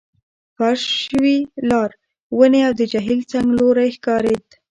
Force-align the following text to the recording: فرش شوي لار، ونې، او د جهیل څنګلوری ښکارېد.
فرش 0.55 0.83
شوي 1.05 1.37
لار، 1.69 1.89
ونې، 2.37 2.61
او 2.67 2.73
د 2.79 2.81
جهیل 2.91 3.21
څنګلوری 3.33 3.89
ښکارېد. 3.95 4.45